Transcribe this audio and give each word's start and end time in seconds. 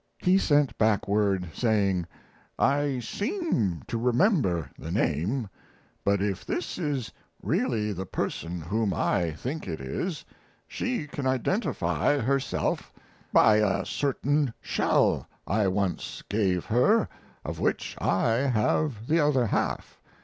He 0.17 0.39
sent 0.39 0.75
back 0.79 1.07
word, 1.07 1.51
saying: 1.53 2.07
"I 2.57 2.97
seem 3.03 3.83
to 3.85 3.99
remember 3.99 4.71
the 4.75 4.89
name; 4.91 5.47
but 6.03 6.23
if 6.23 6.43
this 6.43 6.79
is 6.79 7.11
really 7.43 7.93
the 7.93 8.07
person 8.07 8.61
whom 8.61 8.95
I 8.95 9.29
think 9.33 9.67
it 9.67 9.79
is 9.79 10.25
she 10.67 11.05
can 11.05 11.27
identify 11.27 12.17
herself 12.17 12.91
by 13.31 13.57
a 13.57 13.85
certain 13.85 14.55
shell 14.59 15.27
I 15.45 15.67
once 15.67 16.23
gave 16.27 16.65
her, 16.65 17.07
of 17.45 17.59
which 17.59 17.95
I 18.01 18.37
have 18.49 19.05
the 19.05 19.19
other 19.19 19.45
half. 19.45 20.01